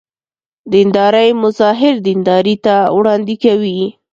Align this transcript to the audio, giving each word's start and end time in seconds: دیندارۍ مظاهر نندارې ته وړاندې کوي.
دیندارۍ 0.73 1.29
مظاهر 1.43 1.93
نندارې 2.05 2.55
ته 2.65 2.75
وړاندې 2.97 3.35
کوي. 3.43 3.79